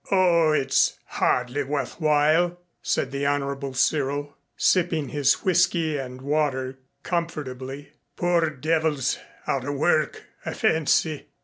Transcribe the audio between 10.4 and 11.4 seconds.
I fancy.